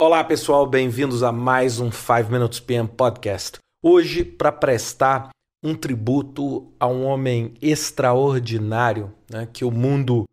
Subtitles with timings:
[0.00, 3.58] Olá pessoal, bem-vindos a mais um 5 Minutes PM Podcast.
[3.82, 5.28] Hoje, para prestar
[5.62, 10.24] um tributo a um homem extraordinário né, que o mundo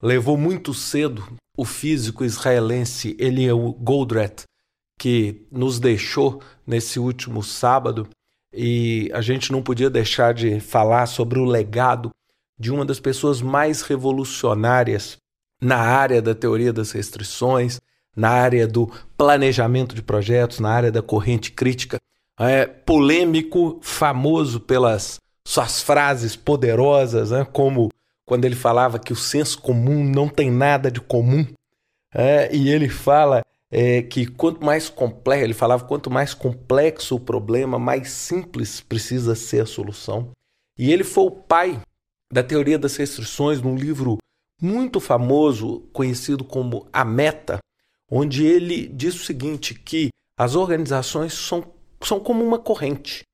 [0.00, 1.26] levou muito cedo,
[1.58, 4.44] o físico israelense Eliel Goldratt,
[4.96, 8.08] que nos deixou nesse último sábado,
[8.54, 12.12] e a gente não podia deixar de falar sobre o legado
[12.56, 15.16] de uma das pessoas mais revolucionárias
[15.60, 17.80] na área da teoria das restrições
[18.16, 21.98] na área do planejamento de projetos, na área da corrente crítica,
[22.40, 27.90] é, polêmico, famoso pelas suas frases poderosas, né, como
[28.26, 31.46] quando ele falava que o senso comum não tem nada de comum,
[32.12, 37.20] é, e ele fala é, que quanto mais complexo, ele falava quanto mais complexo o
[37.20, 40.30] problema, mais simples precisa ser a solução.
[40.78, 41.80] E ele foi o pai
[42.32, 44.18] da teoria das restrições num livro
[44.60, 47.58] muito famoso, conhecido como A Meta,
[48.10, 53.24] onde ele diz o seguinte: que as organizações são, são como uma corrente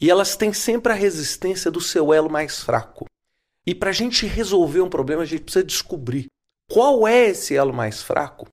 [0.00, 3.06] e elas têm sempre a resistência do seu elo mais fraco.
[3.66, 6.26] E para a gente resolver um problema, a gente precisa descobrir
[6.70, 8.48] qual é esse elo mais fraco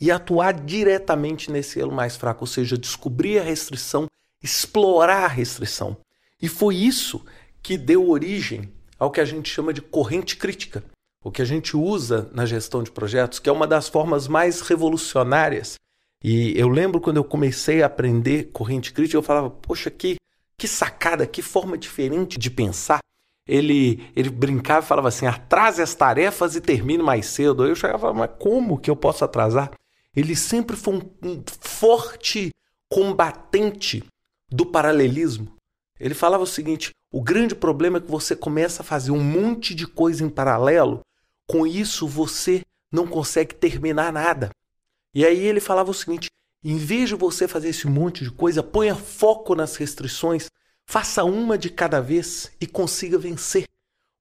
[0.00, 4.06] e atuar diretamente nesse elo mais fraco, ou seja, descobrir a restrição,
[4.42, 5.96] explorar a restrição.
[6.40, 7.24] E foi isso
[7.62, 10.84] que deu origem ao que a gente chama de corrente crítica
[11.22, 14.60] o que a gente usa na gestão de projetos, que é uma das formas mais
[14.62, 15.74] revolucionárias.
[16.22, 20.16] E eu lembro quando eu comecei a aprender corrente crítica, eu falava, poxa, que,
[20.56, 23.00] que sacada, que forma diferente de pensar.
[23.46, 27.66] Ele, ele brincava e falava assim: atrase as tarefas e termine mais cedo.
[27.66, 29.72] Eu chegava, mas como que eu posso atrasar?
[30.14, 32.50] Ele sempre foi um, um forte
[32.88, 34.04] combatente
[34.48, 35.52] do paralelismo.
[35.98, 39.74] Ele falava o seguinte: o grande problema é que você começa a fazer um monte
[39.74, 41.00] de coisa em paralelo
[41.50, 42.62] com isso, você
[42.92, 44.50] não consegue terminar nada.
[45.12, 46.28] E aí ele falava o seguinte:
[46.62, 50.46] em vez de você fazer esse monte de coisa, ponha foco nas restrições,
[50.86, 53.64] faça uma de cada vez e consiga vencer.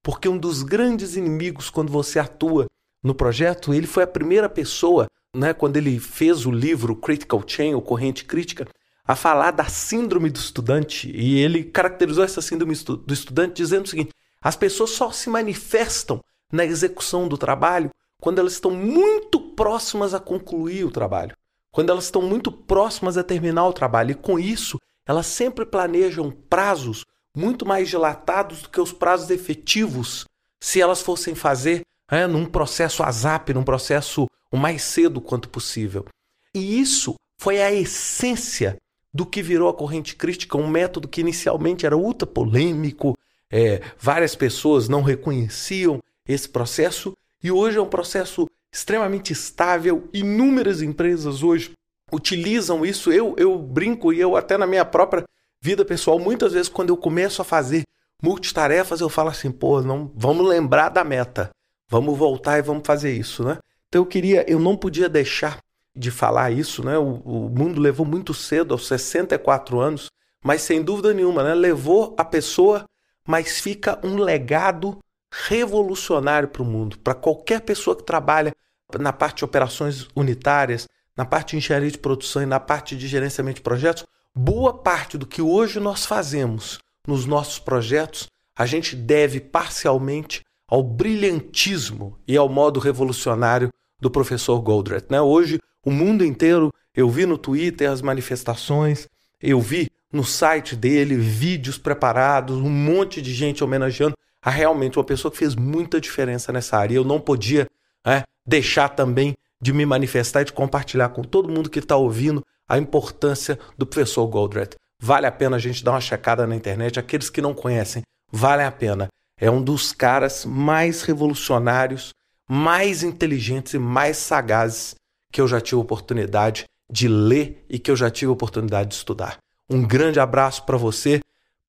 [0.03, 2.65] Porque um dos grandes inimigos quando você atua
[3.03, 5.05] no projeto, ele foi a primeira pessoa,
[5.35, 8.67] né, quando ele fez o livro Critical Chain, ou Corrente Crítica,
[9.05, 11.11] a falar da síndrome do estudante.
[11.15, 16.19] E ele caracterizou essa síndrome do estudante dizendo o seguinte: as pessoas só se manifestam
[16.51, 17.89] na execução do trabalho
[18.21, 21.35] quando elas estão muito próximas a concluir o trabalho,
[21.71, 24.11] quando elas estão muito próximas a terminar o trabalho.
[24.11, 24.77] E com isso,
[25.07, 27.05] elas sempre planejam prazos
[27.35, 30.25] muito mais dilatados do que os prazos efetivos
[30.59, 36.05] se elas fossem fazer é, num processo ASAP, num processo o mais cedo quanto possível.
[36.53, 38.77] E isso foi a essência
[39.13, 43.15] do que virou a corrente crítica, um método que inicialmente era ultra polêmico,
[43.51, 45.99] é, várias pessoas não reconheciam
[46.29, 50.07] esse processo e hoje é um processo extremamente estável.
[50.13, 51.71] Inúmeras empresas hoje
[52.11, 53.11] utilizam isso.
[53.11, 55.23] Eu, eu brinco e eu até na minha própria
[55.59, 57.83] vida pessoal, muitas vezes quando eu começo a fazer
[58.21, 61.49] multitarefas, eu falo assim, pô, não, vamos lembrar da meta.
[61.89, 63.57] Vamos voltar e vamos fazer isso, né?
[63.87, 65.57] Então eu queria, eu não podia deixar
[65.95, 66.97] de falar isso, né?
[66.99, 70.09] O, o mundo levou muito cedo, aos 64 anos,
[70.43, 71.55] mas sem dúvida nenhuma, né?
[71.55, 72.85] Levou a pessoa,
[73.27, 74.99] mas fica um legado
[75.31, 78.53] revolucionário para o mundo, para qualquer pessoa que trabalha
[78.97, 83.07] na parte de operações unitárias, na parte de engenharia de produção e na parte de
[83.07, 84.05] gerenciamento de projetos.
[84.33, 90.83] Boa parte do que hoje nós fazemos nos nossos projetos, a gente deve parcialmente ao
[90.83, 93.69] brilhantismo e ao modo revolucionário
[93.99, 95.07] do professor Goldratt.
[95.09, 95.19] Né?
[95.19, 99.07] Hoje, o mundo inteiro, eu vi no Twitter as manifestações,
[99.41, 105.03] eu vi no site dele vídeos preparados, um monte de gente homenageando a realmente uma
[105.03, 106.95] pessoa que fez muita diferença nessa área.
[106.95, 107.67] Eu não podia
[108.05, 112.43] é, deixar também de me manifestar e de compartilhar com todo mundo que está ouvindo
[112.67, 114.75] a importância do professor Goldratt.
[115.01, 116.99] Vale a pena a gente dar uma checada na internet.
[116.99, 119.07] Aqueles que não conhecem, vale a pena.
[119.39, 122.13] É um dos caras mais revolucionários,
[122.47, 124.95] mais inteligentes e mais sagazes
[125.31, 129.37] que eu já tive oportunidade de ler e que eu já tive oportunidade de estudar.
[129.69, 131.19] Um grande abraço para você.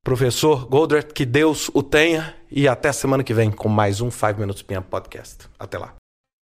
[0.03, 4.41] Professor Goldratt, que Deus o tenha e até semana que vem com mais um 5
[4.41, 5.47] Minutes PM Podcast.
[5.59, 6.00] Até lá.